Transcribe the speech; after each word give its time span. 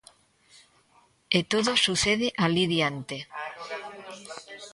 E 1.37 1.39
todo 1.51 1.71
sucede 1.85 2.27
alí 2.45 2.63
diante. 2.73 3.17